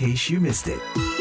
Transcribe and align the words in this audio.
case 0.00 0.30
you 0.30 0.40
missed 0.40 0.66
it. 0.66 1.19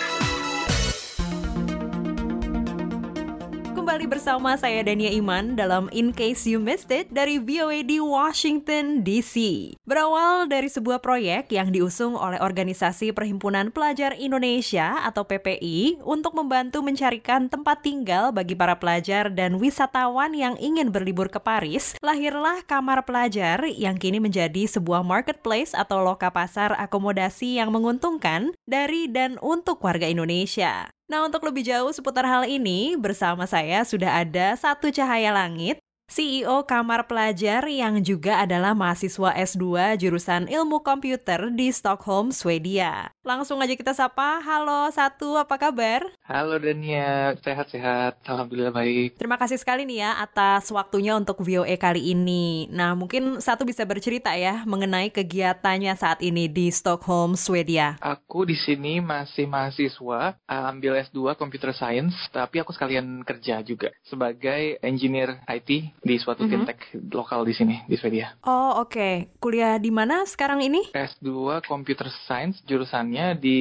Bersama 4.09 4.57
saya 4.57 4.81
Dania 4.81 5.13
Iman 5.13 5.53
dalam 5.53 5.85
In 5.93 6.09
Case 6.09 6.49
You 6.49 6.57
Missed 6.57 6.89
It 6.89 7.13
dari 7.13 7.37
VOA 7.37 7.85
di 7.85 8.01
Washington 8.01 9.05
DC. 9.05 9.37
Berawal 9.85 10.49
dari 10.49 10.65
sebuah 10.65 10.97
proyek 10.97 11.53
yang 11.53 11.69
diusung 11.69 12.17
oleh 12.17 12.41
Organisasi 12.41 13.13
Perhimpunan 13.13 13.69
Pelajar 13.69 14.17
Indonesia 14.17 15.05
atau 15.05 15.29
PPI 15.29 16.01
untuk 16.01 16.33
membantu 16.33 16.81
mencarikan 16.81 17.53
tempat 17.53 17.85
tinggal 17.85 18.33
bagi 18.33 18.57
para 18.57 18.81
pelajar 18.81 19.29
dan 19.29 19.61
wisatawan 19.61 20.33
yang 20.33 20.57
ingin 20.57 20.89
berlibur 20.89 21.29
ke 21.29 21.37
Paris, 21.37 21.93
lahirlah 22.01 22.65
Kamar 22.65 23.05
Pelajar 23.05 23.61
yang 23.69 24.01
kini 24.01 24.17
menjadi 24.17 24.65
sebuah 24.65 25.05
marketplace 25.05 25.77
atau 25.77 26.01
loka 26.01 26.33
pasar 26.33 26.73
akomodasi 26.81 27.61
yang 27.61 27.69
menguntungkan 27.69 28.57
dari 28.65 29.05
dan 29.05 29.37
untuk 29.37 29.77
warga 29.85 30.09
Indonesia. 30.09 30.89
Nah, 31.09 31.25
untuk 31.25 31.41
lebih 31.41 31.65
jauh 31.65 31.89
seputar 31.89 32.21
hal 32.21 32.45
ini, 32.45 32.93
bersama 32.93 33.49
saya 33.49 33.81
sudah 33.81 34.21
ada 34.21 34.53
Satu 34.53 34.93
Cahaya 34.93 35.33
Langit, 35.33 35.81
CEO 36.09 36.65
Kamar 36.65 37.05
Pelajar 37.05 37.69
yang 37.69 38.01
juga 38.01 38.41
adalah 38.41 38.73
mahasiswa 38.73 39.29
S2 39.29 39.93
jurusan 40.01 40.49
Ilmu 40.49 40.81
Komputer 40.81 41.53
di 41.53 41.69
Stockholm, 41.69 42.33
Swedia. 42.33 43.13
Langsung 43.21 43.61
aja 43.61 43.77
kita 43.77 43.93
sapa. 43.93 44.41
Halo 44.41 44.89
Satu, 44.89 45.37
apa 45.37 45.61
kabar? 45.61 46.01
Halo 46.25 46.57
Dania, 46.57 47.37
sehat-sehat. 47.45 48.25
Alhamdulillah 48.25 48.73
baik. 48.73 49.21
Terima 49.21 49.37
kasih 49.37 49.61
sekali 49.61 49.85
nih 49.85 50.01
ya 50.01 50.17
atas 50.17 50.73
waktunya 50.73 51.13
untuk 51.13 51.45
VOA 51.45 51.77
kali 51.77 52.17
ini. 52.17 52.65
Nah, 52.73 52.97
mungkin 52.97 53.37
Satu 53.37 53.61
bisa 53.61 53.85
bercerita 53.85 54.33
ya 54.33 54.65
mengenai 54.65 55.13
kegiatannya 55.13 55.93
saat 55.93 56.25
ini 56.25 56.49
di 56.49 56.73
Stockholm, 56.73 57.37
Swedia. 57.37 58.01
Aku 58.01 58.49
di 58.49 58.57
sini 58.57 58.97
masih 58.97 59.45
mahasiswa, 59.45 60.41
ambil 60.49 61.05
S2 61.05 61.37
Computer 61.37 61.69
Science, 61.69 62.17
tapi 62.33 62.65
aku 62.65 62.73
sekalian 62.73 63.21
kerja 63.21 63.61
juga 63.61 63.93
sebagai 64.09 64.81
engineer 64.81 65.37
IT 65.45 65.98
di 65.99 66.15
suatu 66.17 66.45
Mhm. 66.45 66.49
fintech 66.49 66.79
lokal 67.11 67.43
di 67.43 67.53
sini 67.53 67.75
di 67.85 67.95
Swedia. 67.95 68.35
Oh, 68.43 68.83
oke. 68.83 69.35
Kuliah 69.37 69.75
di 69.77 69.91
mana 69.91 70.23
sekarang 70.23 70.63
ini? 70.63 70.89
S2 70.91 71.61
Computer 71.65 72.07
Science 72.25 72.61
jurusannya 72.63 73.35
di 73.35 73.57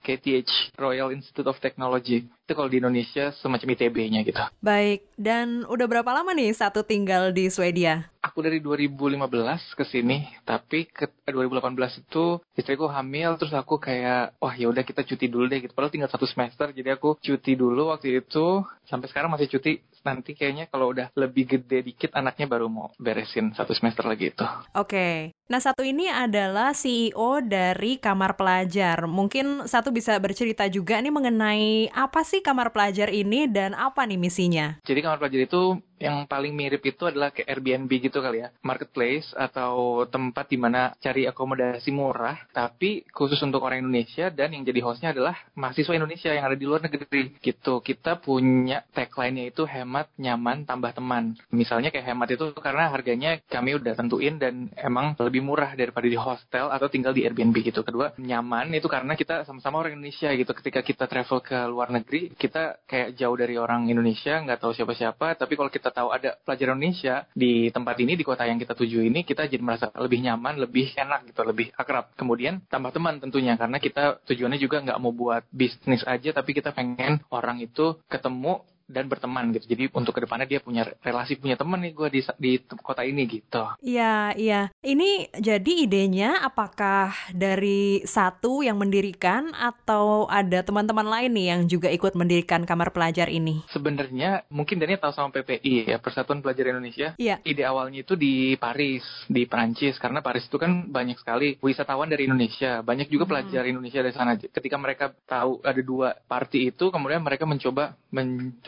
KTH 0.00 0.74
Royal 0.76 1.14
Institute 1.14 1.46
of 1.46 1.58
Technology. 1.58 2.26
Itu 2.46 2.54
kalau 2.54 2.70
di 2.70 2.78
Indonesia 2.78 3.34
semacam 3.42 3.74
ITB-nya 3.74 4.22
gitu. 4.22 4.38
Baik, 4.62 5.02
dan 5.18 5.66
udah 5.66 5.86
berapa 5.90 6.10
lama 6.14 6.30
nih 6.30 6.54
Satu 6.54 6.86
tinggal 6.86 7.34
di 7.34 7.50
Swedia? 7.50 8.06
Aku 8.22 8.42
dari 8.42 8.58
2015 8.58 9.74
ke 9.74 9.82
sini, 9.82 10.26
tapi 10.42 10.86
ke 10.86 11.10
2018 11.26 11.98
itu 11.98 12.38
istriku 12.54 12.86
hamil, 12.86 13.38
terus 13.38 13.54
aku 13.54 13.78
kayak, 13.78 14.34
wah 14.38 14.54
ya 14.54 14.66
udah 14.66 14.82
kita 14.82 15.02
cuti 15.02 15.26
dulu 15.26 15.46
deh 15.46 15.62
gitu. 15.62 15.74
Padahal 15.74 15.94
tinggal 15.94 16.10
satu 16.10 16.26
semester, 16.26 16.70
jadi 16.70 16.94
aku 16.94 17.18
cuti 17.18 17.54
dulu 17.54 17.90
waktu 17.90 18.18
itu. 18.18 18.62
Sampai 18.86 19.10
sekarang 19.10 19.30
masih 19.30 19.50
cuti. 19.50 19.82
Nanti 20.06 20.38
kayaknya 20.38 20.70
kalau 20.70 20.94
udah 20.94 21.10
lebih 21.18 21.58
gede 21.58 21.82
dikit, 21.82 22.14
anaknya 22.14 22.46
baru 22.46 22.70
mau 22.70 22.94
beresin 22.96 23.50
satu 23.58 23.74
semester 23.74 24.06
lagi 24.06 24.30
itu. 24.30 24.46
Oke. 24.78 25.34
Nah, 25.46 25.62
satu 25.62 25.82
ini 25.86 26.10
adalah 26.10 26.74
CEO 26.74 27.42
dari 27.42 27.98
Kamar 27.98 28.34
Pelajar. 28.38 29.06
Mungkin 29.06 29.66
satu 29.66 29.90
bisa 29.90 30.14
bercerita 30.18 30.66
juga 30.66 30.98
nih 30.98 31.14
mengenai 31.14 31.90
apa 31.90 32.22
sih 32.22 32.42
Kamar 32.42 32.70
Pelajar 32.70 33.10
ini 33.10 33.50
dan 33.50 33.74
apa 33.74 34.06
nih 34.06 34.18
misinya? 34.18 34.78
Jadi 34.82 35.02
kamar 35.02 35.18
pelajar 35.18 35.40
itu 35.46 35.62
yang 35.96 36.28
paling 36.28 36.52
mirip 36.52 36.84
itu 36.84 37.08
adalah 37.08 37.32
kayak 37.32 37.48
Airbnb 37.48 37.88
gitu 37.88 38.18
kali 38.20 38.44
ya. 38.44 38.48
Marketplace 38.60 39.32
atau 39.32 40.04
tempat 40.08 40.48
di 40.48 40.58
mana 40.60 40.92
cari 41.00 41.24
akomodasi 41.24 41.90
murah, 41.92 42.36
tapi 42.52 43.04
khusus 43.10 43.40
untuk 43.42 43.64
orang 43.64 43.84
Indonesia 43.84 44.28
dan 44.28 44.52
yang 44.52 44.64
jadi 44.64 44.80
hostnya 44.84 45.10
adalah 45.12 45.36
mahasiswa 45.56 45.96
Indonesia 45.96 46.30
yang 46.32 46.44
ada 46.46 46.56
di 46.56 46.64
luar 46.68 46.84
negeri. 46.84 47.36
Gitu. 47.40 47.80
Kita 47.80 48.20
punya 48.20 48.84
tagline-nya 48.92 49.50
itu 49.50 49.64
hemat, 49.64 50.12
nyaman, 50.20 50.68
tambah 50.68 50.92
teman. 50.92 51.36
Misalnya 51.52 51.88
kayak 51.88 52.12
hemat 52.12 52.28
itu 52.32 52.52
karena 52.56 52.92
harganya 52.92 53.40
kami 53.48 53.76
udah 53.76 53.96
tentuin 53.96 54.36
dan 54.36 54.68
emang 54.76 55.16
lebih 55.16 55.40
murah 55.40 55.72
daripada 55.74 56.06
di 56.06 56.18
hostel 56.18 56.68
atau 56.68 56.86
tinggal 56.92 57.16
di 57.16 57.24
Airbnb 57.24 57.56
gitu. 57.64 57.80
Kedua, 57.80 58.12
nyaman 58.20 58.72
itu 58.76 58.86
karena 58.86 59.16
kita 59.16 59.48
sama-sama 59.48 59.80
orang 59.80 59.98
Indonesia 59.98 60.28
gitu. 60.32 60.52
Ketika 60.52 60.80
kita 60.84 61.04
travel 61.08 61.40
ke 61.40 61.58
luar 61.68 61.88
negeri, 61.88 62.32
kita 62.36 62.84
kayak 62.84 63.16
jauh 63.16 63.36
dari 63.36 63.56
orang 63.56 63.88
Indonesia, 63.88 64.38
nggak 64.42 64.60
tahu 64.60 64.72
siapa-siapa, 64.76 65.38
tapi 65.38 65.54
kalau 65.56 65.70
kita 65.72 65.85
tahu 65.90 66.14
ada 66.14 66.38
pelajar 66.42 66.72
Indonesia 66.72 67.26
di 67.34 67.68
tempat 67.74 67.96
ini, 68.00 68.14
di 68.14 68.24
kota 68.24 68.46
yang 68.46 68.56
kita 68.56 68.72
tuju 68.72 69.02
ini, 69.02 69.22
kita 69.26 69.46
jadi 69.50 69.62
merasa 69.62 69.90
lebih 69.96 70.22
nyaman, 70.22 70.62
lebih 70.62 70.94
enak 70.94 71.30
gitu, 71.30 71.42
lebih 71.42 71.70
akrab. 71.74 72.14
Kemudian 72.14 72.62
tambah 72.66 72.94
teman 72.94 73.18
tentunya, 73.18 73.58
karena 73.58 73.76
kita 73.82 74.22
tujuannya 74.24 74.58
juga 74.60 74.82
nggak 74.82 74.98
mau 75.02 75.12
buat 75.12 75.44
bisnis 75.50 76.06
aja, 76.06 76.30
tapi 76.34 76.54
kita 76.56 76.72
pengen 76.72 77.22
orang 77.30 77.60
itu 77.62 77.98
ketemu 78.06 78.62
dan 78.86 79.10
berteman 79.10 79.50
gitu. 79.54 79.66
Jadi 79.74 79.90
untuk 79.92 80.14
ke 80.16 80.22
depannya 80.22 80.46
dia 80.46 80.62
punya 80.62 80.86
relasi, 81.02 81.36
punya 81.36 81.58
teman 81.58 81.82
nih 81.82 81.92
gue 81.92 82.08
di, 82.10 82.20
di 82.38 82.52
kota 82.80 83.02
ini 83.02 83.26
gitu. 83.26 83.62
Iya, 83.82 84.32
iya. 84.38 84.70
Ini 84.82 85.34
jadi 85.36 85.72
idenya 85.86 86.42
apakah 86.42 87.12
dari 87.34 88.00
satu 88.06 88.62
yang 88.62 88.78
mendirikan 88.78 89.50
atau 89.52 90.30
ada 90.30 90.62
teman-teman 90.62 91.06
lain 91.06 91.30
nih 91.34 91.46
yang 91.52 91.60
juga 91.66 91.90
ikut 91.90 92.14
mendirikan 92.14 92.62
Kamar 92.62 92.94
Pelajar 92.94 93.26
ini? 93.28 93.66
Sebenarnya 93.70 94.46
mungkin 94.48 94.78
Dani 94.78 94.96
tahu 94.96 95.12
sama 95.12 95.34
PPI 95.34 95.90
ya, 95.90 95.98
Persatuan 95.98 96.40
Pelajar 96.40 96.70
Indonesia. 96.70 97.12
Iya. 97.18 97.42
Ide 97.42 97.62
awalnya 97.66 98.06
itu 98.06 98.14
di 98.14 98.54
Paris, 98.56 99.02
di 99.26 99.44
Perancis 99.44 99.98
karena 99.98 100.22
Paris 100.22 100.46
itu 100.46 100.56
kan 100.56 100.86
banyak 100.88 101.18
sekali 101.18 101.58
wisatawan 101.58 102.06
dari 102.06 102.30
Indonesia, 102.30 102.80
banyak 102.80 103.10
juga 103.10 103.26
Hmm. 103.26 103.32
pelajar 103.42 103.66
Indonesia 103.66 104.00
dari 104.06 104.14
sana. 104.14 104.38
Ketika 104.38 104.78
mereka 104.78 105.10
tahu 105.26 105.58
ada 105.66 105.82
dua 105.82 106.14
party 106.30 106.70
itu, 106.70 106.94
kemudian 106.94 107.18
mereka 107.26 107.42
mencoba 107.42 107.98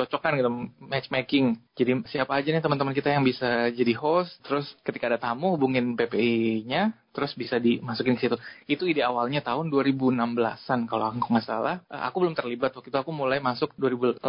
mencocokkan 0.08 0.40
gitu, 0.40 0.50
matchmaking. 0.80 1.60
Jadi 1.78 2.02
siapa 2.10 2.34
aja 2.34 2.50
nih 2.50 2.58
teman-teman 2.58 2.90
kita 2.90 3.14
yang 3.14 3.22
bisa 3.22 3.70
jadi 3.70 3.94
host, 3.94 4.34
terus 4.42 4.66
ketika 4.82 5.06
ada 5.06 5.22
tamu 5.22 5.54
hubungin 5.54 5.94
PPI-nya, 5.94 6.90
terus 7.18 7.34
bisa 7.34 7.58
dimasukin 7.58 8.14
ke 8.14 8.30
situ. 8.30 8.36
Itu 8.70 8.86
ide 8.86 9.02
awalnya 9.02 9.42
tahun 9.42 9.74
2016-an 9.74 10.86
kalau 10.86 11.10
aku 11.10 11.26
nggak 11.34 11.46
salah. 11.46 11.82
Eh, 11.90 12.02
Aku 12.06 12.22
belum 12.22 12.38
terlibat 12.38 12.70
waktu 12.78 12.94
itu 12.94 12.98
aku 12.98 13.10
mulai 13.10 13.42
masuk 13.42 13.74
2018 13.74 14.22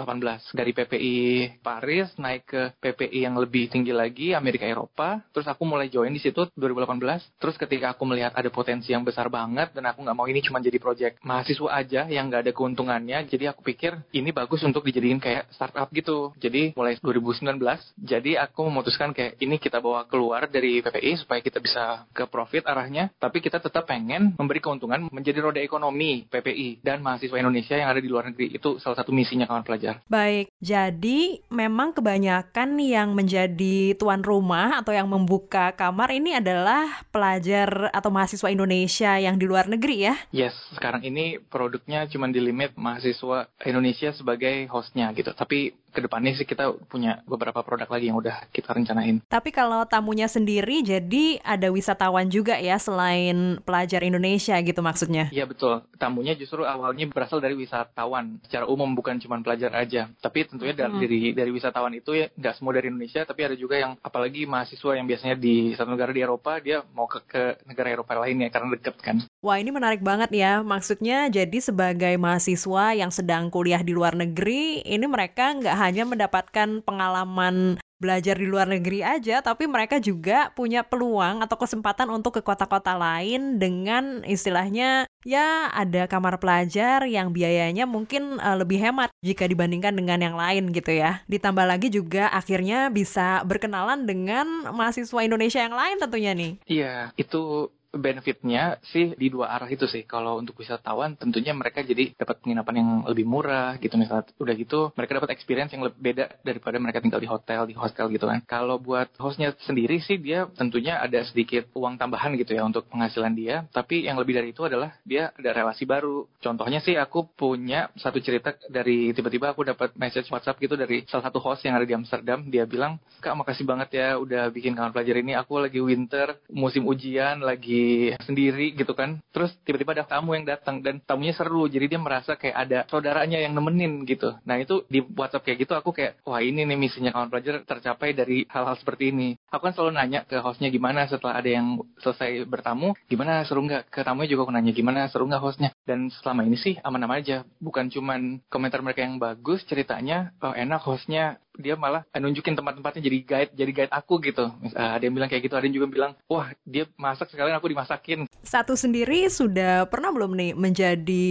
dari 0.58 0.72
PPI 0.74 1.18
Paris 1.62 2.10
naik 2.18 2.50
ke 2.50 2.62
PPI 2.82 3.30
yang 3.30 3.38
lebih 3.38 3.70
tinggi 3.70 3.94
lagi 3.94 4.34
Amerika 4.34 4.66
Eropa. 4.66 5.22
Terus 5.30 5.46
aku 5.46 5.70
mulai 5.70 5.94
join 5.94 6.10
di 6.10 6.18
situ 6.18 6.50
2018. 6.58 7.38
Terus 7.38 7.56
ketika 7.62 7.94
aku 7.94 8.10
melihat 8.10 8.34
ada 8.34 8.50
potensi 8.50 8.90
yang 8.90 9.06
besar 9.06 9.30
banget 9.30 9.70
dan 9.78 9.86
aku 9.86 10.02
nggak 10.02 10.18
mau 10.18 10.26
ini 10.26 10.42
cuma 10.42 10.58
jadi 10.58 10.82
project 10.82 11.22
mahasiswa 11.22 11.70
aja 11.70 12.02
yang 12.10 12.34
nggak 12.34 12.50
ada 12.50 12.54
keuntungannya. 12.58 13.30
Jadi 13.30 13.46
aku 13.46 13.62
pikir 13.62 14.02
ini 14.18 14.34
bagus 14.34 14.66
untuk 14.66 14.82
dijadiin 14.82 15.22
kayak 15.22 15.54
startup 15.54 15.94
gitu. 15.94 16.34
Jadi 16.42 16.74
mulai 16.74 16.98
2019 17.40 18.00
jadi 18.00 18.42
aku 18.44 18.68
memutuskan 18.68 19.12
kayak 19.16 19.40
ini 19.40 19.56
kita 19.60 19.80
bawa 19.80 20.08
keluar 20.08 20.48
dari 20.48 20.80
PPI 20.84 21.22
supaya 21.24 21.40
kita 21.40 21.62
bisa 21.62 22.10
ke 22.12 22.26
profit 22.26 22.66
arahnya, 22.66 23.14
tapi 23.22 23.40
kita 23.40 23.62
tetap 23.62 23.86
pengen 23.86 24.34
memberi 24.36 24.64
keuntungan 24.64 25.08
menjadi 25.12 25.44
roda 25.44 25.62
ekonomi 25.62 26.26
PPI 26.28 26.82
dan 26.82 27.04
mahasiswa 27.04 27.38
Indonesia 27.38 27.76
yang 27.76 27.90
ada 27.92 28.02
di 28.02 28.10
luar 28.10 28.32
negeri. 28.32 28.56
Itu 28.56 28.82
salah 28.82 28.98
satu 29.00 29.14
misinya 29.14 29.46
kawan 29.46 29.64
pelajar. 29.64 30.02
Baik, 30.10 30.50
jadi 30.64 31.44
memang 31.52 31.94
kebanyakan 31.94 32.80
yang 32.82 33.14
menjadi 33.14 33.94
tuan 33.96 34.26
rumah 34.26 34.80
atau 34.80 34.96
yang 34.96 35.08
membuka 35.08 35.76
kamar 35.76 36.10
ini 36.16 36.38
adalah 36.38 37.06
pelajar 37.14 37.94
atau 37.94 38.10
mahasiswa 38.10 38.50
Indonesia 38.50 39.16
yang 39.22 39.38
di 39.38 39.46
luar 39.46 39.70
negeri 39.70 40.10
ya? 40.10 40.16
Yes, 40.34 40.56
sekarang 40.76 41.06
ini 41.06 41.38
produknya 41.40 42.08
cuma 42.10 42.32
di 42.32 42.42
limit 42.42 42.74
mahasiswa 42.80 43.52
Indonesia 43.64 44.10
sebagai 44.16 44.66
hostnya 44.72 45.12
gitu. 45.14 45.32
Tapi 45.36 45.76
ke 45.90 46.00
depannya 46.06 46.38
sih 46.38 46.46
kita 46.46 46.74
punya 46.88 47.26
beberapa 47.26 47.62
produk 47.66 47.90
lagi 47.90 48.10
yang 48.14 48.18
udah 48.22 48.50
kita 48.54 48.72
rencanain. 48.74 49.22
Tapi 49.26 49.50
kalau 49.50 49.84
tamunya 49.90 50.30
sendiri 50.30 50.86
jadi 50.86 51.42
ada 51.42 51.74
wisatawan 51.74 52.30
juga 52.30 52.58
ya 52.62 52.78
selain 52.78 53.58
pelajar 53.66 54.06
Indonesia 54.06 54.56
gitu 54.62 54.80
maksudnya? 54.86 55.34
Iya 55.34 55.50
betul. 55.50 55.82
Tamunya 55.98 56.38
justru 56.38 56.64
awalnya 56.64 57.10
berasal 57.10 57.42
dari 57.42 57.58
wisatawan 57.58 58.40
secara 58.46 58.70
umum 58.70 58.94
bukan 58.94 59.18
cuma 59.20 59.42
pelajar 59.42 59.74
aja. 59.74 60.08
Tapi 60.22 60.46
tentunya 60.46 60.76
dari 60.78 60.90
Hmm. 60.90 61.02
dari, 61.02 61.20
dari 61.32 61.52
wisatawan 61.54 61.94
itu 61.96 62.12
ya 62.18 62.28
nggak 62.34 62.54
semua 62.60 62.76
dari 62.76 62.92
Indonesia, 62.92 63.24
tapi 63.24 63.46
ada 63.46 63.56
juga 63.56 63.80
yang 63.80 63.96
apalagi 64.04 64.44
mahasiswa 64.44 64.98
yang 64.98 65.06
biasanya 65.08 65.36
di 65.40 65.72
satu 65.78 65.90
negara 65.96 66.12
di 66.12 66.22
Eropa 66.22 66.60
dia 66.60 66.84
mau 66.92 67.08
ke, 67.08 67.24
ke 67.24 67.44
negara 67.70 67.94
Eropa 67.94 68.20
lainnya 68.20 68.52
karena 68.52 68.76
deket 68.76 68.96
kan. 69.00 69.18
Wah 69.40 69.56
ini 69.56 69.72
menarik 69.72 70.04
banget 70.04 70.34
ya, 70.36 70.60
maksudnya 70.60 71.32
jadi 71.32 71.58
sebagai 71.64 72.20
mahasiswa 72.20 72.92
yang 72.98 73.08
sedang 73.14 73.48
kuliah 73.48 73.80
di 73.80 73.96
luar 73.96 74.20
negeri, 74.20 74.84
ini 74.84 75.08
mereka 75.08 75.56
nggak 75.56 75.78
hanya 75.80 76.04
mendapatkan 76.04 76.84
pengalaman 76.84 77.80
belajar 78.00 78.40
di 78.40 78.48
luar 78.48 78.66
negeri 78.72 79.04
aja, 79.04 79.44
tapi 79.44 79.68
mereka 79.68 80.00
juga 80.00 80.56
punya 80.56 80.88
peluang 80.88 81.44
atau 81.44 81.60
kesempatan 81.60 82.08
untuk 82.08 82.40
ke 82.40 82.42
kota-kota 82.42 82.96
lain 82.96 83.60
dengan 83.60 84.24
istilahnya 84.24 85.04
ya 85.28 85.68
ada 85.76 86.08
kamar 86.08 86.40
pelajar 86.40 87.04
yang 87.04 87.36
biayanya 87.36 87.84
mungkin 87.84 88.40
eh, 88.40 88.56
lebih 88.56 88.80
hemat 88.80 89.12
jika 89.20 89.44
dibandingkan 89.52 89.92
dengan 89.92 90.20
yang 90.24 90.36
lain 90.40 90.72
gitu 90.72 90.96
ya. 90.96 91.22
Ditambah 91.28 91.68
lagi 91.68 91.92
juga 91.92 92.32
akhirnya 92.32 92.88
bisa 92.88 93.44
berkenalan 93.44 94.08
dengan 94.08 94.48
mahasiswa 94.72 95.20
Indonesia 95.20 95.60
yang 95.60 95.76
lain 95.76 96.00
tentunya 96.00 96.32
nih. 96.32 96.52
Iya, 96.72 97.12
itu 97.20 97.68
benefitnya 97.90 98.78
sih 98.94 99.18
di 99.18 99.28
dua 99.34 99.50
arah 99.54 99.70
itu 99.70 99.90
sih. 99.90 100.06
Kalau 100.06 100.38
untuk 100.38 100.62
wisatawan 100.62 101.18
tentunya 101.18 101.54
mereka 101.58 101.82
jadi 101.82 102.14
dapat 102.14 102.42
penginapan 102.46 102.76
yang 102.82 102.90
lebih 103.10 103.26
murah 103.26 103.76
gitu 103.82 103.98
misalnya. 103.98 104.30
Udah 104.38 104.54
gitu 104.54 104.80
mereka 104.94 105.18
dapat 105.18 105.34
experience 105.34 105.74
yang 105.74 105.86
lebih 105.86 106.00
beda 106.00 106.26
daripada 106.46 106.78
mereka 106.78 107.02
tinggal 107.02 107.22
di 107.22 107.30
hotel, 107.30 107.66
di 107.66 107.76
hostel 107.76 108.10
gitu 108.14 108.30
kan. 108.30 108.46
Kalau 108.46 108.78
buat 108.78 109.10
hostnya 109.18 109.58
sendiri 109.66 109.98
sih 110.02 110.22
dia 110.22 110.46
tentunya 110.54 111.02
ada 111.02 111.26
sedikit 111.26 111.70
uang 111.74 111.98
tambahan 111.98 112.38
gitu 112.38 112.54
ya 112.54 112.62
untuk 112.66 112.86
penghasilan 112.94 113.34
dia. 113.34 113.66
Tapi 113.74 114.06
yang 114.06 114.22
lebih 114.22 114.38
dari 114.38 114.54
itu 114.54 114.66
adalah 114.66 114.94
dia 115.02 115.34
ada 115.34 115.50
relasi 115.54 115.90
baru. 115.90 116.30
Contohnya 116.40 116.80
sih 116.86 116.94
aku 116.94 117.26
punya 117.34 117.90
satu 117.98 118.22
cerita 118.22 118.54
dari 118.70 119.12
tiba-tiba 119.18 119.52
aku 119.54 119.66
dapat 119.66 119.98
message 119.98 120.30
WhatsApp 120.30 120.62
gitu 120.62 120.78
dari 120.78 121.04
salah 121.10 121.30
satu 121.30 121.42
host 121.42 121.66
yang 121.66 121.74
ada 121.74 121.86
di 121.90 121.98
Amsterdam. 121.98 122.46
Dia 122.48 122.70
bilang, 122.70 123.02
Kak 123.20 123.34
makasih 123.34 123.66
banget 123.66 123.98
ya 123.98 124.08
udah 124.22 124.54
bikin 124.54 124.78
kamar 124.78 124.94
pelajar 124.94 125.18
ini. 125.20 125.34
Aku 125.34 125.58
lagi 125.58 125.82
winter, 125.82 126.38
musim 126.52 126.86
ujian, 126.86 127.42
lagi 127.42 127.79
sendiri 128.24 128.74
gitu 128.76 128.94
kan. 128.96 129.22
Terus 129.34 129.54
tiba-tiba 129.66 129.96
ada 129.96 130.06
tamu 130.06 130.36
yang 130.36 130.46
datang 130.48 130.82
dan 130.84 131.02
tamunya 131.04 131.34
seru. 131.36 131.66
Jadi 131.68 131.86
dia 131.92 132.00
merasa 132.00 132.36
kayak 132.36 132.56
ada 132.56 132.80
saudaranya 132.88 133.40
yang 133.40 133.54
nemenin 133.56 134.04
gitu. 134.06 134.36
Nah 134.46 134.60
itu 134.60 134.86
di 134.88 135.02
WhatsApp 135.02 135.46
kayak 135.46 135.58
gitu 135.68 135.74
aku 135.76 135.90
kayak 135.96 136.22
wah 136.24 136.40
ini 136.40 136.66
nih 136.66 136.78
misinya 136.78 137.12
kawan 137.14 137.30
pelajar 137.30 137.62
tercapai 137.64 138.16
dari 138.16 138.46
hal-hal 138.50 138.76
seperti 138.80 139.12
ini. 139.12 139.36
Aku 139.50 139.66
kan 139.70 139.74
selalu 139.76 139.92
nanya 139.96 140.26
ke 140.26 140.38
hostnya 140.40 140.70
gimana 140.70 141.06
setelah 141.10 141.40
ada 141.40 141.50
yang 141.50 141.82
selesai 142.02 142.46
bertamu, 142.46 142.96
gimana 143.08 143.44
seru 143.46 143.64
nggak? 143.66 143.92
Ke 143.92 144.02
tamunya 144.04 144.30
juga 144.32 144.50
aku 144.50 144.54
nanya 144.56 144.72
gimana 144.76 145.08
seru 145.10 145.28
nggak 145.28 145.44
hostnya. 145.44 145.70
Dan 145.84 146.10
selama 146.10 146.46
ini 146.46 146.58
sih 146.60 146.76
aman-aman 146.82 147.20
aja. 147.22 147.38
Bukan 147.60 147.90
cuman 147.90 148.42
komentar 148.48 148.80
mereka 148.86 149.04
yang 149.04 149.18
bagus, 149.18 149.66
ceritanya 149.66 150.32
oh, 150.42 150.54
enak 150.54 150.82
hostnya 150.82 151.38
dia 151.60 151.76
malah 151.76 152.08
nunjukin 152.16 152.56
tempat-tempatnya 152.56 153.02
jadi 153.04 153.18
guide 153.28 153.52
jadi 153.52 153.72
guide 153.76 153.94
aku 153.94 154.24
gitu 154.24 154.48
uh, 154.48 154.92
ada 154.96 155.04
yang 155.04 155.12
bilang 155.12 155.28
kayak 155.28 155.44
gitu 155.44 155.60
ada 155.60 155.68
yang 155.68 155.76
juga 155.76 155.88
bilang 155.92 156.12
wah 156.32 156.56
dia 156.64 156.88
masak 156.96 157.28
sekalian 157.28 157.60
aku 157.60 157.69
dimasakin 157.70 158.26
satu 158.42 158.74
sendiri 158.74 159.30
sudah 159.30 159.86
pernah 159.88 160.10
belum 160.10 160.34
nih 160.34 160.52
menjadi 160.58 161.28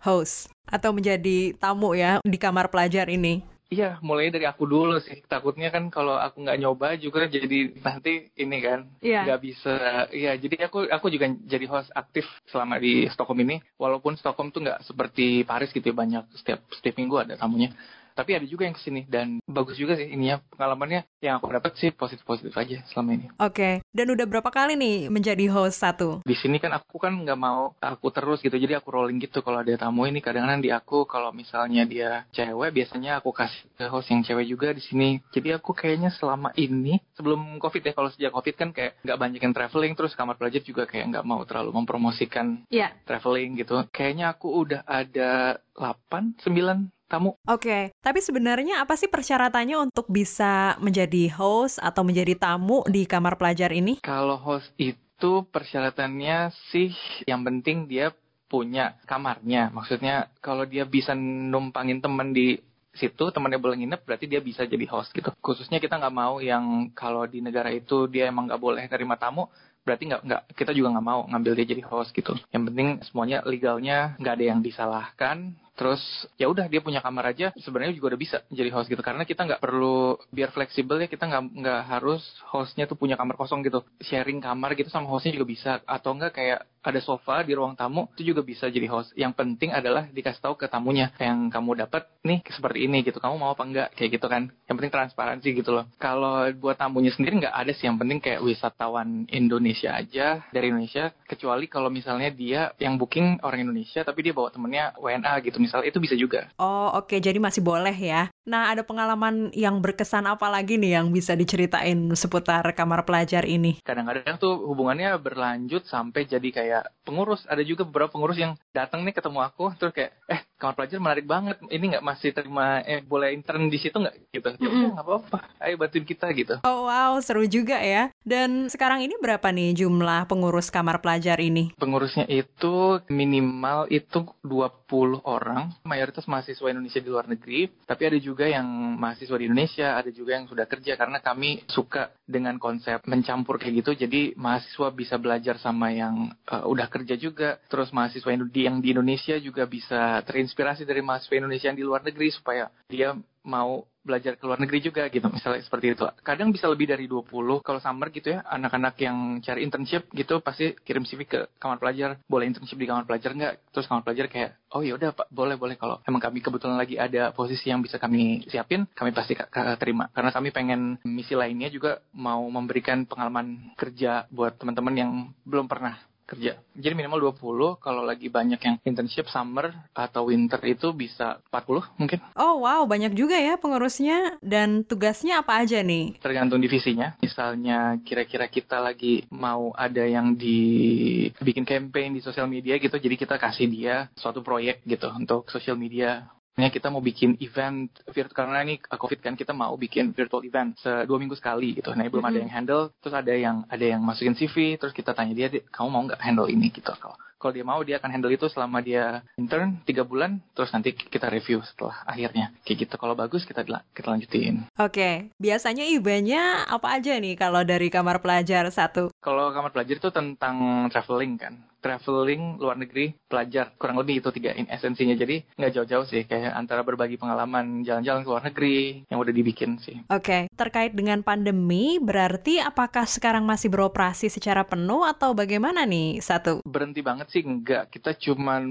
host 0.00 0.48
atau 0.70 0.94
menjadi 0.94 1.58
tamu 1.58 1.98
ya 1.98 2.22
di 2.22 2.38
kamar 2.38 2.70
pelajar 2.70 3.10
ini 3.10 3.42
Iya, 3.70 4.02
mulai 4.02 4.34
dari 4.34 4.50
aku 4.50 4.66
dulu 4.66 4.98
sih. 4.98 5.22
Takutnya 5.30 5.70
kan 5.70 5.94
kalau 5.94 6.18
aku 6.18 6.42
nggak 6.42 6.58
nyoba 6.58 6.98
juga 6.98 7.30
jadi 7.30 7.70
nanti 7.78 8.26
ini 8.34 8.58
kan 8.58 8.90
yeah. 8.98 9.22
nggak 9.22 9.40
bisa. 9.46 10.10
Iya, 10.10 10.34
jadi 10.42 10.66
aku 10.66 10.90
aku 10.90 11.06
juga 11.06 11.30
jadi 11.46 11.70
host 11.70 11.94
aktif 11.94 12.26
selama 12.50 12.82
di 12.82 13.06
Stockholm 13.14 13.46
ini. 13.46 13.62
Walaupun 13.78 14.18
Stockholm 14.18 14.50
tuh 14.50 14.66
nggak 14.66 14.82
seperti 14.82 15.46
Paris 15.46 15.70
gitu 15.70 15.86
ya, 15.86 15.94
banyak 15.94 16.24
setiap 16.34 16.66
setiap 16.74 16.98
minggu 16.98 17.14
ada 17.22 17.38
tamunya 17.38 17.70
tapi 18.14 18.36
ada 18.36 18.46
juga 18.46 18.66
yang 18.66 18.76
ke 18.76 18.82
sini 18.82 19.06
dan 19.06 19.38
bagus 19.46 19.76
juga 19.76 19.96
sih 19.96 20.10
ininya 20.10 20.42
pengalamannya 20.54 21.06
yang 21.20 21.38
aku 21.38 21.50
dapat 21.52 21.72
sih 21.78 21.90
positif 21.94 22.24
positif 22.24 22.52
aja 22.56 22.82
selama 22.90 23.10
ini. 23.16 23.26
Oke, 23.36 23.54
okay. 23.54 23.74
dan 23.90 24.06
udah 24.12 24.26
berapa 24.26 24.50
kali 24.50 24.76
nih 24.76 25.08
menjadi 25.12 25.46
host 25.52 25.80
satu? 25.82 26.20
Di 26.24 26.36
sini 26.36 26.58
kan 26.62 26.72
aku 26.74 26.96
kan 26.96 27.12
nggak 27.12 27.38
mau 27.38 27.74
aku 27.78 28.08
terus 28.12 28.40
gitu, 28.40 28.54
jadi 28.56 28.80
aku 28.80 28.88
rolling 28.92 29.20
gitu 29.20 29.44
kalau 29.44 29.60
ada 29.60 29.74
tamu 29.76 30.06
ini 30.06 30.20
kadang-kadang 30.20 30.62
di 30.62 30.70
aku 30.70 31.04
kalau 31.04 31.30
misalnya 31.34 31.84
dia 31.84 32.24
cewek 32.34 32.70
biasanya 32.72 33.20
aku 33.20 33.34
kasih 33.34 33.66
ke 33.76 33.84
host 33.88 34.08
yang 34.12 34.22
cewek 34.24 34.46
juga 34.46 34.68
di 34.72 34.82
sini. 34.82 35.08
Jadi 35.32 35.56
aku 35.56 35.72
kayaknya 35.76 36.12
selama 36.14 36.52
ini 36.56 37.00
sebelum 37.16 37.58
covid 37.58 37.82
ya 37.84 37.92
kalau 37.92 38.10
sejak 38.12 38.32
covid 38.32 38.54
kan 38.56 38.68
kayak 38.70 39.00
nggak 39.02 39.18
banyak 39.18 39.40
yang 39.40 39.54
traveling 39.54 39.92
terus 39.96 40.16
kamar 40.16 40.36
pelajar 40.36 40.62
juga 40.64 40.84
kayak 40.88 41.12
nggak 41.12 41.26
mau 41.26 41.42
terlalu 41.44 41.70
mempromosikan 41.76 42.64
yeah. 42.72 42.92
traveling 43.04 43.56
gitu. 43.58 43.84
Kayaknya 43.90 44.36
aku 44.36 44.48
udah 44.50 44.80
ada 44.84 45.60
8, 45.80 46.36
9 46.44 46.92
tamu. 47.10 47.34
Oke, 47.48 47.66
okay. 47.66 47.82
tapi 47.98 48.22
sebenarnya 48.22 48.84
apa 48.84 48.94
sih 48.94 49.10
persyaratannya 49.10 49.90
untuk 49.90 50.06
bisa 50.06 50.78
menjadi 50.78 51.26
host 51.34 51.82
atau 51.82 52.06
menjadi 52.06 52.38
tamu 52.38 52.86
di 52.86 53.02
kamar 53.08 53.34
pelajar 53.34 53.74
ini? 53.74 53.98
Kalau 54.04 54.38
host 54.38 54.70
itu 54.78 55.42
persyaratannya 55.50 56.54
sih 56.70 56.94
yang 57.26 57.42
penting 57.42 57.90
dia 57.90 58.14
punya 58.46 58.94
kamarnya. 59.10 59.74
Maksudnya 59.74 60.30
kalau 60.38 60.62
dia 60.62 60.86
bisa 60.86 61.18
numpangin 61.18 61.98
teman 61.98 62.30
di 62.30 62.62
situ 62.90 63.30
temannya 63.30 63.62
boleh 63.62 63.78
nginep 63.78 64.00
berarti 64.02 64.26
dia 64.26 64.42
bisa 64.42 64.66
jadi 64.66 64.82
host 64.90 65.14
gitu 65.14 65.30
khususnya 65.38 65.78
kita 65.78 65.94
nggak 65.94 66.10
mau 66.10 66.42
yang 66.42 66.90
kalau 66.90 67.22
di 67.22 67.38
negara 67.38 67.70
itu 67.70 68.10
dia 68.10 68.26
emang 68.26 68.50
nggak 68.50 68.58
boleh 68.58 68.82
terima 68.90 69.14
tamu 69.14 69.46
berarti 69.86 70.10
nggak 70.10 70.22
nggak 70.26 70.42
kita 70.58 70.74
juga 70.74 70.98
nggak 70.98 71.06
mau 71.06 71.20
ngambil 71.30 71.52
dia 71.62 71.66
jadi 71.70 71.82
host 71.86 72.10
gitu 72.12 72.34
yang 72.50 72.66
penting 72.66 72.98
semuanya 73.06 73.46
legalnya 73.46 74.18
nggak 74.18 74.34
ada 74.36 74.44
yang 74.44 74.60
disalahkan 74.60 75.54
terus 75.78 76.02
ya 76.36 76.50
udah 76.50 76.66
dia 76.66 76.82
punya 76.82 77.00
kamar 77.00 77.32
aja 77.32 77.54
sebenarnya 77.56 77.96
juga 77.96 78.14
udah 78.14 78.20
bisa 78.20 78.36
jadi 78.50 78.70
host 78.74 78.90
gitu. 78.90 79.00
Karena 79.00 79.24
kita 79.24 79.46
nggak 79.46 79.62
perlu 79.62 80.18
biar 80.28 80.50
fleksibel 80.52 81.00
ya 81.00 81.08
kita 81.08 81.24
nggak 81.30 81.42
nggak 81.56 81.80
harus 81.88 82.22
hostnya 82.50 82.84
tuh 82.90 82.98
punya 82.98 83.14
kamar 83.14 83.38
kosong 83.38 83.62
gitu. 83.62 83.86
Sharing 84.02 84.42
kamar 84.42 84.74
gitu 84.74 84.90
sama 84.90 85.08
hostnya 85.08 85.36
juga 85.36 85.46
bisa. 85.48 85.70
Atau 85.86 86.16
enggak 86.16 86.36
kayak 86.36 86.66
ada 86.80 87.00
sofa 87.04 87.44
di 87.44 87.52
ruang 87.52 87.76
tamu 87.76 88.08
itu 88.16 88.32
juga 88.32 88.40
bisa 88.40 88.66
jadi 88.66 88.88
host. 88.88 89.12
Yang 89.14 89.36
penting 89.36 89.70
adalah 89.70 90.08
dikasih 90.08 90.40
tahu 90.40 90.54
ke 90.56 90.66
tamunya 90.66 91.12
yang 91.20 91.52
kamu 91.52 91.84
dapat 91.86 92.08
nih 92.24 92.40
seperti 92.48 92.88
ini 92.88 93.04
gitu. 93.04 93.20
Kamu 93.20 93.36
mau 93.36 93.52
apa 93.52 93.62
enggak 93.64 93.88
kayak 93.94 94.20
gitu 94.20 94.26
kan. 94.26 94.48
Yang 94.66 94.74
penting 94.80 94.92
transparansi 94.92 95.48
gitu 95.52 95.70
loh. 95.76 95.84
Kalau 96.00 96.48
buat 96.56 96.80
tamunya 96.80 97.12
sendiri 97.12 97.46
nggak 97.46 97.56
ada 97.56 97.72
sih. 97.76 97.84
Yang 97.86 97.98
penting 98.00 98.18
kayak 98.18 98.40
wisatawan 98.40 99.28
Indonesia 99.28 99.92
aja 99.92 100.40
dari 100.50 100.72
Indonesia. 100.72 101.12
Kecuali 101.28 101.68
kalau 101.68 101.92
misalnya 101.92 102.32
dia 102.32 102.72
yang 102.80 102.96
booking 102.96 103.44
orang 103.44 103.68
Indonesia 103.68 104.00
tapi 104.02 104.24
dia 104.24 104.32
bawa 104.32 104.48
temennya 104.48 104.96
WNA 104.96 105.34
gitu 105.44 105.59
misal 105.60 105.84
itu 105.84 106.00
bisa 106.00 106.16
juga. 106.16 106.48
Oh 106.56 106.96
oke, 106.96 107.12
okay. 107.12 107.18
jadi 107.20 107.36
masih 107.36 107.60
boleh 107.60 107.92
ya. 107.92 108.32
Nah 108.50 108.74
ada 108.74 108.82
pengalaman 108.82 109.54
yang 109.54 109.78
berkesan 109.78 110.26
apa 110.26 110.50
lagi 110.50 110.74
nih 110.74 110.98
yang 110.98 111.14
bisa 111.14 111.38
diceritain 111.38 112.10
seputar 112.18 112.66
kamar 112.74 113.06
pelajar 113.06 113.46
ini? 113.46 113.78
Kadang-kadang 113.86 114.42
tuh 114.42 114.58
hubungannya 114.66 115.14
berlanjut 115.22 115.86
sampai 115.86 116.26
jadi 116.26 116.48
kayak 116.50 117.06
pengurus. 117.06 117.46
Ada 117.46 117.62
juga 117.62 117.86
beberapa 117.86 118.10
pengurus 118.10 118.42
yang 118.42 118.58
datang 118.74 119.06
nih 119.06 119.14
ketemu 119.14 119.46
aku 119.46 119.70
terus 119.78 119.94
kayak, 119.94 120.18
eh 120.26 120.42
kamar 120.58 120.74
pelajar 120.74 120.98
menarik 120.98 121.26
banget. 121.30 121.56
Ini 121.70 121.84
nggak 121.94 122.06
masih 122.06 122.30
terima, 122.34 122.82
eh 122.82 122.98
boleh 122.98 123.30
intern 123.30 123.70
di 123.70 123.78
situ 123.78 123.94
nggak? 123.94 124.34
Gitu. 124.34 124.48
Ya 124.58 124.66
mm 124.66 124.66
-hmm. 124.66 124.90
nggak 124.98 125.06
apa-apa. 125.06 125.38
Ayo 125.62 125.74
bantuin 125.78 126.02
kita 126.02 126.26
gitu. 126.34 126.58
Oh 126.66 126.90
wow, 126.90 127.14
seru 127.22 127.46
juga 127.46 127.78
ya. 127.78 128.10
Dan 128.26 128.66
sekarang 128.66 129.06
ini 129.06 129.14
berapa 129.22 129.46
nih 129.54 129.78
jumlah 129.86 130.26
pengurus 130.26 130.74
kamar 130.74 130.98
pelajar 130.98 131.38
ini? 131.38 131.70
Pengurusnya 131.78 132.26
itu 132.26 132.98
minimal 133.06 133.86
itu 133.94 134.26
20 134.42 135.22
orang 135.22 135.60
orang, 135.60 135.74
mayoritas 135.82 136.24
mahasiswa 136.30 136.70
Indonesia 136.70 137.00
di 137.02 137.10
luar 137.10 137.26
negeri, 137.26 137.66
tapi 137.84 138.02
ada 138.06 138.18
juga 138.22 138.39
yang 138.46 138.66
mahasiswa 138.96 139.36
di 139.36 139.48
Indonesia, 139.48 139.96
ada 139.96 140.10
juga 140.12 140.36
yang 140.38 140.46
sudah 140.46 140.68
kerja 140.68 140.96
karena 140.96 141.18
kami 141.18 141.64
suka 141.66 142.14
dengan 142.24 142.56
konsep 142.56 143.02
mencampur 143.08 143.58
kayak 143.58 143.84
gitu. 143.84 144.06
Jadi 144.06 144.36
mahasiswa 144.36 144.88
bisa 144.92 145.16
belajar 145.18 145.56
sama 145.58 145.90
yang 145.90 146.30
uh, 146.48 146.64
udah 146.68 146.86
kerja 146.86 147.18
juga, 147.18 147.58
terus 147.66 147.90
mahasiswa 147.90 148.30
yang 148.30 148.80
di 148.80 148.88
Indonesia 148.92 149.36
juga 149.40 149.66
bisa 149.66 150.22
terinspirasi 150.24 150.86
dari 150.86 151.02
mahasiswa 151.02 151.36
Indonesia 151.36 151.68
yang 151.72 151.78
di 151.78 151.86
luar 151.86 152.04
negeri 152.04 152.28
supaya 152.30 152.68
dia 152.86 153.16
mau 153.44 153.84
belajar 154.10 154.34
ke 154.34 154.42
luar 154.42 154.58
negeri 154.58 154.78
juga 154.82 155.06
gitu 155.06 155.22
misalnya 155.30 155.62
seperti 155.62 155.94
itu. 155.94 156.04
Kadang 156.26 156.50
bisa 156.50 156.66
lebih 156.66 156.90
dari 156.90 157.06
20 157.06 157.30
kalau 157.62 157.78
summer 157.78 158.10
gitu 158.10 158.34
ya 158.34 158.42
anak-anak 158.42 158.98
yang 158.98 159.38
cari 159.38 159.62
internship 159.62 160.10
gitu 160.10 160.42
pasti 160.42 160.74
kirim 160.82 161.06
CV 161.06 161.30
ke 161.30 161.40
kamar 161.62 161.78
pelajar. 161.78 162.18
Boleh 162.26 162.50
internship 162.50 162.74
di 162.74 162.90
kamar 162.90 163.06
pelajar 163.06 163.30
nggak? 163.30 163.70
Terus 163.70 163.86
kamar 163.86 164.02
pelajar 164.02 164.26
kayak 164.26 164.50
oh 164.74 164.82
ya 164.82 164.98
udah 164.98 165.14
pak 165.14 165.30
boleh 165.30 165.54
boleh. 165.54 165.78
Kalau 165.78 166.02
emang 166.02 166.18
kami 166.18 166.42
kebetulan 166.42 166.74
lagi 166.74 166.98
ada 166.98 167.30
posisi 167.30 167.70
yang 167.70 167.78
bisa 167.80 168.02
kami 168.02 168.42
siapin 168.50 168.90
kami 168.90 169.14
pasti 169.14 169.38
terima. 169.78 170.10
Karena 170.10 170.34
kami 170.34 170.50
pengen 170.50 170.98
misi 171.06 171.38
lainnya 171.38 171.70
juga 171.70 172.02
mau 172.10 172.42
memberikan 172.50 173.06
pengalaman 173.06 173.72
kerja 173.78 174.26
buat 174.34 174.58
teman-teman 174.58 174.94
yang 174.98 175.10
belum 175.46 175.70
pernah 175.70 176.09
kerja. 176.30 176.62
Jadi 176.78 176.94
minimal 176.94 177.34
20, 177.34 177.82
kalau 177.82 178.06
lagi 178.06 178.30
banyak 178.30 178.60
yang 178.62 178.76
internship 178.86 179.26
summer 179.26 179.74
atau 179.90 180.30
winter 180.30 180.62
itu 180.62 180.94
bisa 180.94 181.42
40 181.50 181.82
mungkin. 181.98 182.18
Oh 182.38 182.62
wow, 182.62 182.86
banyak 182.86 183.12
juga 183.18 183.34
ya 183.34 183.58
pengurusnya. 183.58 184.38
Dan 184.38 184.86
tugasnya 184.86 185.42
apa 185.42 185.58
aja 185.58 185.82
nih? 185.82 186.22
Tergantung 186.22 186.62
divisinya. 186.62 187.18
Misalnya 187.18 187.98
kira-kira 188.06 188.46
kita 188.46 188.78
lagi 188.78 189.26
mau 189.34 189.74
ada 189.74 190.06
yang 190.06 190.38
dibikin 190.38 191.66
campaign 191.66 192.14
di 192.14 192.22
sosial 192.22 192.46
media 192.46 192.78
gitu, 192.78 192.94
jadi 192.94 193.18
kita 193.18 193.36
kasih 193.36 193.66
dia 193.66 194.06
suatu 194.14 194.40
proyek 194.40 194.86
gitu 194.86 195.10
untuk 195.10 195.50
sosial 195.50 195.74
media 195.74 196.30
kita 196.56 196.88
mau 196.92 197.00
bikin 197.00 197.38
event 197.40 197.88
virtual 198.10 198.36
karena 198.36 198.62
ini 198.66 198.76
covid 198.82 199.18
kan 199.22 199.34
kita 199.38 199.54
mau 199.56 199.74
bikin 199.78 200.12
virtual 200.12 200.44
event 200.44 200.76
dua 200.82 201.18
minggu 201.18 201.36
sekali 201.38 201.78
gitu. 201.78 201.94
Nah 201.94 202.06
belum 202.08 202.20
mm 202.20 202.26
-hmm. 202.26 202.30
ada 202.30 202.38
yang 202.38 202.52
handle, 202.52 202.84
terus 203.00 203.14
ada 203.14 203.32
yang 203.32 203.56
ada 203.70 203.84
yang 203.84 204.00
masukin 204.02 204.34
CV, 204.36 204.76
terus 204.76 204.92
kita 204.92 205.14
tanya 205.14 205.32
dia, 205.32 205.48
kamu 205.70 205.88
mau 205.88 206.02
nggak 206.04 206.20
handle 206.20 206.50
ini? 206.50 206.68
Gitu. 206.72 206.90
Kalau 206.90 207.16
kalau 207.40 207.56
dia 207.56 207.64
mau 207.64 207.80
dia 207.80 207.96
akan 207.96 208.10
handle 208.12 208.36
itu 208.36 208.44
selama 208.52 208.84
dia 208.84 209.24
intern 209.40 209.80
tiga 209.88 210.04
bulan 210.04 210.44
terus 210.52 210.68
nanti 210.76 210.92
kita 210.92 211.32
review 211.32 211.64
setelah 211.64 212.04
akhirnya. 212.04 212.52
Kayak 212.68 212.84
gitu. 212.84 212.94
Kalau 213.00 213.16
bagus 213.16 213.48
kita 213.48 213.64
kita 213.96 214.08
lanjutin. 214.12 214.68
Oke. 214.76 214.92
Okay. 214.92 215.14
biasanya 215.40 215.88
eventnya 215.88 216.68
apa 216.68 217.00
aja 217.00 217.16
nih 217.16 217.40
kalau 217.40 217.64
dari 217.64 217.88
kamar 217.88 218.20
pelajar 218.20 218.68
satu? 218.68 219.08
Kalau 219.24 219.48
kamar 219.56 219.72
pelajar 219.72 219.96
itu 219.96 220.10
tentang 220.12 220.86
traveling 220.92 221.40
kan 221.40 221.56
traveling 221.80 222.60
luar 222.60 222.76
negeri 222.76 223.16
pelajar 223.26 223.74
kurang 223.80 223.98
lebih 224.00 224.20
itu 224.20 224.28
tiga 224.30 224.52
in 224.54 224.68
esensinya 224.68 225.16
jadi 225.16 225.42
nggak 225.56 225.72
jauh-jauh 225.74 226.06
sih 226.06 226.22
kayak 226.28 226.52
antara 226.52 226.84
berbagi 226.84 227.16
pengalaman 227.16 227.82
jalan-jalan 227.82 228.22
ke 228.22 228.30
luar 228.30 228.44
negeri 228.46 228.76
yang 229.08 229.18
udah 229.18 229.34
dibikin 229.34 229.80
sih. 229.80 230.00
Oke, 230.12 230.22
okay. 230.24 230.42
terkait 230.54 230.92
dengan 230.92 231.24
pandemi 231.24 231.96
berarti 232.00 232.60
apakah 232.60 233.08
sekarang 233.08 233.42
masih 233.48 233.72
beroperasi 233.72 234.28
secara 234.28 234.62
penuh 234.64 235.02
atau 235.04 235.32
bagaimana 235.32 235.82
nih 235.88 236.20
satu? 236.20 236.62
Berhenti 236.62 237.00
banget 237.00 237.32
sih 237.32 237.42
enggak 237.42 237.90
kita 237.90 238.14
cuman 238.16 238.62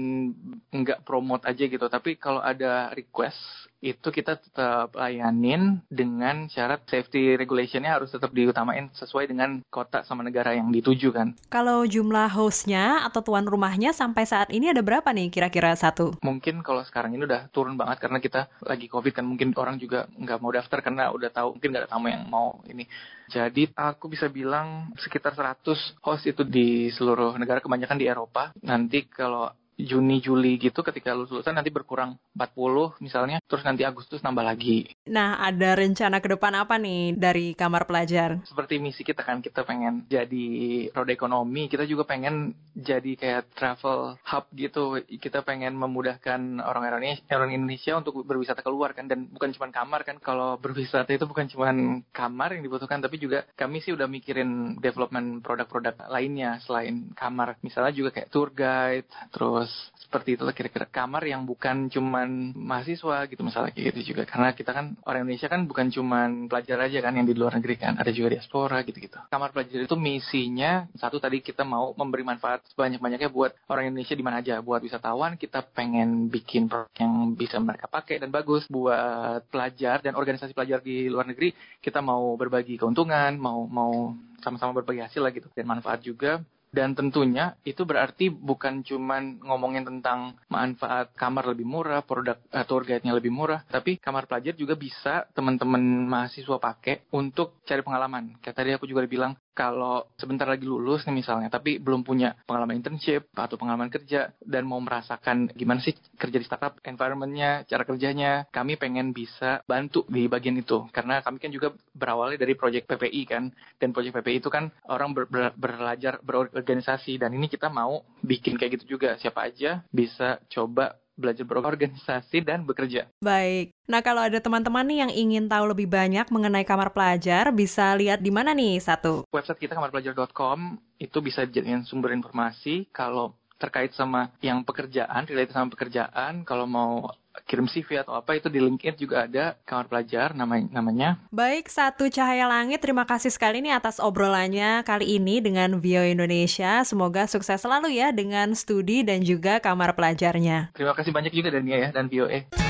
nggak 0.70 1.02
promote 1.04 1.44
aja 1.46 1.66
gitu 1.66 1.86
tapi 1.90 2.16
kalau 2.16 2.40
ada 2.40 2.94
request 2.94 3.69
itu 3.80 4.08
kita 4.12 4.36
tetap 4.36 4.92
layanin 4.92 5.80
dengan 5.88 6.46
syarat 6.52 6.84
safety 6.84 7.32
regulationnya 7.40 7.96
harus 7.96 8.12
tetap 8.12 8.28
diutamain 8.36 8.92
sesuai 8.92 9.32
dengan 9.32 9.64
kota 9.72 10.04
sama 10.04 10.20
negara 10.20 10.52
yang 10.52 10.68
dituju 10.68 11.16
kan. 11.16 11.32
Kalau 11.48 11.88
jumlah 11.88 12.28
hostnya 12.28 13.08
atau 13.08 13.24
tuan 13.24 13.48
rumahnya 13.48 13.96
sampai 13.96 14.28
saat 14.28 14.52
ini 14.52 14.68
ada 14.68 14.84
berapa 14.84 15.08
nih 15.08 15.32
kira-kira 15.32 15.72
satu? 15.72 16.20
Mungkin 16.20 16.60
kalau 16.60 16.84
sekarang 16.84 17.16
ini 17.16 17.24
udah 17.24 17.48
turun 17.48 17.80
banget 17.80 18.04
karena 18.04 18.20
kita 18.20 18.52
lagi 18.60 18.84
covid 18.86 19.16
kan 19.16 19.24
mungkin 19.24 19.56
orang 19.56 19.80
juga 19.80 20.04
nggak 20.12 20.38
mau 20.44 20.52
daftar 20.52 20.84
karena 20.84 21.08
udah 21.08 21.32
tahu 21.32 21.56
mungkin 21.56 21.68
nggak 21.72 21.82
ada 21.88 21.90
tamu 21.90 22.06
yang 22.12 22.28
mau 22.28 22.60
ini. 22.68 22.84
Jadi 23.30 23.70
aku 23.72 24.10
bisa 24.10 24.26
bilang 24.28 24.90
sekitar 24.98 25.32
100 25.32 26.02
host 26.04 26.24
itu 26.26 26.42
di 26.44 26.90
seluruh 26.92 27.38
negara 27.38 27.64
kebanyakan 27.64 27.96
di 27.96 28.10
Eropa. 28.10 28.50
Nanti 28.60 29.06
kalau 29.06 29.48
Juni 29.84 30.20
Juli 30.20 30.60
gitu 30.60 30.80
ketika 30.84 31.16
lulus 31.16 31.32
lulusan 31.32 31.56
nanti 31.56 31.72
berkurang 31.72 32.18
40 32.36 33.00
misalnya 33.00 33.38
terus 33.46 33.64
nanti 33.64 33.82
Agustus 33.86 34.20
nambah 34.22 34.44
lagi. 34.44 34.90
Nah, 35.08 35.40
ada 35.40 35.74
rencana 35.74 36.20
ke 36.20 36.28
depan 36.36 36.52
apa 36.54 36.76
nih 36.76 37.16
dari 37.16 37.52
kamar 37.56 37.88
pelajar? 37.88 38.42
Seperti 38.46 38.78
misi 38.78 39.02
kita 39.02 39.24
kan 39.24 39.40
kita 39.40 39.64
pengen 39.64 40.04
jadi 40.06 40.48
roda 40.92 41.12
ekonomi, 41.14 41.66
kita 41.66 41.88
juga 41.88 42.04
pengen 42.04 42.52
jadi 42.76 43.16
kayak 43.16 43.54
travel 43.56 44.20
hub 44.20 44.44
gitu. 44.54 45.00
Kita 45.18 45.42
pengen 45.42 45.74
memudahkan 45.74 46.62
orang 46.62 46.90
Indonesia, 46.90 47.34
orang 47.34 47.52
Indonesia 47.56 47.92
untuk 47.96 48.22
berwisata 48.22 48.60
keluar 48.60 48.92
kan 48.92 49.08
dan 49.08 49.26
bukan 49.30 49.50
cuma 49.56 49.72
kamar 49.72 50.04
kan. 50.04 50.20
Kalau 50.20 50.60
berwisata 50.60 51.10
itu 51.10 51.24
bukan 51.24 51.46
cuma 51.48 51.72
kamar 52.12 52.54
yang 52.58 52.62
dibutuhkan 52.66 53.00
tapi 53.00 53.16
juga 53.16 53.46
kami 53.56 53.80
sih 53.80 53.94
udah 53.94 54.06
mikirin 54.10 54.76
development 54.78 55.42
produk-produk 55.42 56.10
lainnya 56.10 56.58
selain 56.64 57.10
kamar. 57.16 57.56
Misalnya 57.64 57.94
juga 57.94 58.10
kayak 58.14 58.28
tour 58.28 58.50
guide, 58.52 59.08
terus 59.32 59.69
seperti 60.10 60.34
itulah 60.34 60.50
kira-kira 60.50 60.90
kamar 60.90 61.22
yang 61.22 61.46
bukan 61.46 61.86
cuman 61.86 62.50
mahasiswa 62.58 63.30
gitu 63.30 63.46
misalnya 63.46 63.70
kayak 63.70 63.94
gitu 63.94 64.10
juga. 64.10 64.26
Karena 64.26 64.50
kita 64.50 64.74
kan 64.74 64.98
orang 65.06 65.22
Indonesia 65.22 65.46
kan 65.46 65.70
bukan 65.70 65.86
cuman 65.86 66.50
pelajar 66.50 66.82
aja 66.82 66.98
kan 66.98 67.14
yang 67.14 67.30
di 67.30 67.38
luar 67.38 67.54
negeri 67.54 67.78
kan 67.78 67.94
ada 67.94 68.10
juga 68.10 68.34
diaspora 68.34 68.82
gitu-gitu. 68.82 69.22
Kamar 69.30 69.54
pelajar 69.54 69.86
itu 69.86 69.94
misinya 69.94 70.90
satu 70.98 71.22
tadi 71.22 71.38
kita 71.38 71.62
mau 71.62 71.94
memberi 71.94 72.26
manfaat 72.26 72.66
sebanyak-banyaknya 72.74 73.30
buat 73.30 73.54
orang 73.70 73.94
Indonesia 73.94 74.18
di 74.18 74.24
mana 74.26 74.42
aja. 74.42 74.58
Buat 74.58 74.82
wisatawan 74.82 75.38
kita 75.38 75.62
pengen 75.70 76.26
bikin 76.26 76.66
produk 76.66 76.90
yang 76.98 77.38
bisa 77.38 77.62
mereka 77.62 77.86
pakai 77.86 78.18
dan 78.18 78.34
bagus. 78.34 78.66
Buat 78.66 79.46
pelajar 79.46 80.02
dan 80.02 80.18
organisasi 80.18 80.58
pelajar 80.58 80.82
di 80.82 81.06
luar 81.06 81.30
negeri 81.30 81.54
kita 81.78 82.02
mau 82.02 82.34
berbagi 82.34 82.82
keuntungan 82.82 83.38
mau 83.38 83.62
mau 83.70 84.10
sama-sama 84.42 84.82
berbagi 84.82 85.06
hasil 85.06 85.22
lah 85.22 85.30
gitu. 85.30 85.46
Dan 85.54 85.70
manfaat 85.70 86.02
juga 86.02 86.42
dan 86.70 86.94
tentunya 86.94 87.58
itu 87.66 87.82
berarti 87.82 88.30
bukan 88.30 88.86
cuman 88.86 89.42
ngomongin 89.42 89.82
tentang 89.82 90.38
manfaat 90.46 91.10
kamar 91.18 91.50
lebih 91.50 91.66
murah, 91.66 92.06
produk 92.06 92.38
uh, 92.54 92.62
tour 92.62 92.86
guide-nya 92.86 93.10
lebih 93.10 93.34
murah, 93.34 93.66
tapi 93.66 93.98
kamar 93.98 94.30
pelajar 94.30 94.54
juga 94.54 94.78
bisa 94.78 95.26
teman-teman 95.34 95.82
mahasiswa 96.06 96.62
pakai 96.62 97.10
untuk 97.10 97.58
cari 97.66 97.82
pengalaman. 97.82 98.38
Kayak 98.38 98.56
tadi 98.56 98.70
aku 98.74 98.86
juga 98.86 99.02
bilang, 99.10 99.34
kalau 99.52 100.06
sebentar 100.14 100.46
lagi 100.46 100.64
lulus 100.64 101.02
nih 101.08 101.16
misalnya, 101.20 101.50
tapi 101.50 101.82
belum 101.82 102.06
punya 102.06 102.38
pengalaman 102.46 102.78
internship 102.78 103.32
atau 103.34 103.58
pengalaman 103.58 103.90
kerja 103.90 104.30
dan 104.44 104.62
mau 104.68 104.78
merasakan 104.78 105.50
gimana 105.56 105.82
sih 105.82 105.96
kerja 106.14 106.38
di 106.38 106.46
startup, 106.46 106.78
environmentnya, 106.84 107.64
cara 107.66 107.82
kerjanya, 107.82 108.46
kami 108.52 108.78
pengen 108.78 109.10
bisa 109.10 109.64
bantu 109.64 110.06
di 110.06 110.28
bagian 110.28 110.60
itu. 110.60 110.86
Karena 110.94 111.24
kami 111.24 111.40
kan 111.40 111.50
juga 111.50 111.74
berawalnya 111.96 112.38
dari 112.38 112.54
proyek 112.54 112.86
PPI 112.86 113.22
kan, 113.26 113.48
dan 113.80 113.88
proyek 113.90 114.20
PPI 114.20 114.44
itu 114.44 114.52
kan 114.52 114.68
orang 114.86 115.16
ber, 115.16 115.26
ber, 115.26 115.50
belajar 115.56 116.20
berorganisasi, 116.20 117.16
dan 117.16 117.32
ini 117.32 117.48
kita 117.48 117.72
mau 117.72 118.04
bikin 118.20 118.60
kayak 118.60 118.80
gitu 118.80 118.96
juga. 119.00 119.16
Siapa 119.16 119.48
aja 119.48 119.80
bisa 119.88 120.38
coba 120.52 120.99
belajar 121.20 121.44
berorganisasi 121.44 122.40
dan 122.40 122.64
bekerja. 122.64 123.12
Baik. 123.20 123.76
Nah, 123.84 124.00
kalau 124.00 124.24
ada 124.24 124.40
teman-teman 124.40 124.86
nih 124.88 124.98
yang 125.04 125.12
ingin 125.12 125.44
tahu 125.46 125.76
lebih 125.76 125.90
banyak 125.90 126.24
mengenai 126.32 126.64
kamar 126.64 126.96
pelajar, 126.96 127.52
bisa 127.52 127.92
lihat 127.92 128.24
di 128.24 128.32
mana 128.32 128.56
nih 128.56 128.80
satu? 128.80 129.28
Website 129.28 129.60
kita 129.60 129.76
kamarpelajar.com 129.76 130.80
itu 130.96 131.18
bisa 131.20 131.44
jadikan 131.44 131.84
sumber 131.84 132.16
informasi. 132.16 132.88
Kalau 132.88 133.36
terkait 133.60 133.92
sama 133.92 134.32
yang 134.40 134.64
pekerjaan, 134.64 135.28
related 135.28 135.52
sama 135.52 135.68
pekerjaan, 135.68 136.48
kalau 136.48 136.64
mau 136.64 137.12
kirim 137.46 137.66
CV 137.70 138.02
atau 138.02 138.14
apa 138.14 138.34
itu 138.38 138.50
di 138.50 138.58
LinkedIn 138.58 138.96
juga 138.98 139.26
ada 139.26 139.54
kamar 139.68 139.86
pelajar 139.86 140.34
namanya. 140.34 141.18
Baik, 141.30 141.70
satu 141.70 142.10
cahaya 142.10 142.48
langit. 142.50 142.82
Terima 142.82 143.06
kasih 143.06 143.30
sekali 143.30 143.62
nih 143.62 143.74
atas 143.74 144.02
obrolannya 144.02 144.82
kali 144.82 145.20
ini 145.20 145.38
dengan 145.38 145.78
Vio 145.78 146.02
Indonesia. 146.02 146.82
Semoga 146.82 147.26
sukses 147.30 147.62
selalu 147.62 148.00
ya 148.00 148.10
dengan 148.10 148.54
studi 148.54 149.06
dan 149.06 149.22
juga 149.22 149.62
kamar 149.62 149.94
pelajarnya. 149.94 150.74
Terima 150.74 150.94
kasih 150.94 151.12
banyak 151.14 151.32
juga 151.34 151.54
Dania 151.54 151.76
ya 151.76 151.88
dan 151.90 152.10
VOA. 152.10 152.69